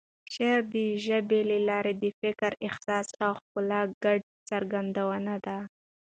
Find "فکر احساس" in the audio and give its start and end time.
2.19-3.07